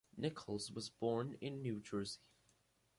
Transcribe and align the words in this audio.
Nichols 0.17 0.71
was 0.71 0.89
born 0.89 1.37
in 1.41 1.61
New 1.61 1.79
Jersey. 1.79 2.21